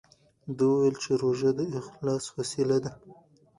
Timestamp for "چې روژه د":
1.03-1.59